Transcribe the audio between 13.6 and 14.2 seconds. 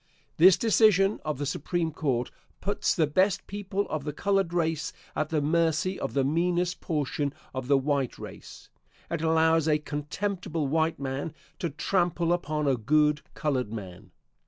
man.